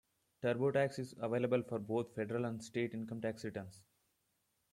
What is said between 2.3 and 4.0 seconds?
and state income tax returns.